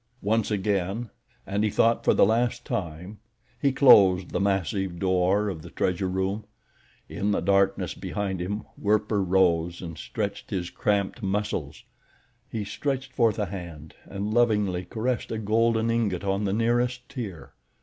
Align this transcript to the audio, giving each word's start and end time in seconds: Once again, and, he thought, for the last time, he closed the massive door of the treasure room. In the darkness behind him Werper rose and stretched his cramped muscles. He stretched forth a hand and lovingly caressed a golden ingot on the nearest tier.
Once 0.23 0.49
again, 0.49 1.11
and, 1.45 1.63
he 1.63 1.69
thought, 1.69 2.03
for 2.03 2.15
the 2.15 2.25
last 2.25 2.65
time, 2.65 3.19
he 3.61 3.71
closed 3.71 4.31
the 4.31 4.39
massive 4.39 4.97
door 4.97 5.47
of 5.47 5.61
the 5.61 5.69
treasure 5.69 6.07
room. 6.09 6.43
In 7.07 7.29
the 7.29 7.39
darkness 7.39 7.93
behind 7.93 8.41
him 8.41 8.63
Werper 8.79 9.21
rose 9.23 9.79
and 9.79 9.99
stretched 9.99 10.49
his 10.49 10.71
cramped 10.71 11.21
muscles. 11.21 11.83
He 12.49 12.65
stretched 12.65 13.13
forth 13.13 13.37
a 13.37 13.45
hand 13.45 13.93
and 14.05 14.33
lovingly 14.33 14.85
caressed 14.85 15.31
a 15.31 15.37
golden 15.37 15.91
ingot 15.91 16.23
on 16.23 16.45
the 16.45 16.53
nearest 16.53 17.07
tier. 17.07 17.53